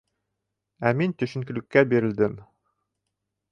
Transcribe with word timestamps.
Ә 0.91 0.93
мин 1.01 1.13
төшөнкөлөккә 1.19 1.85
бирелдем. 1.93 2.41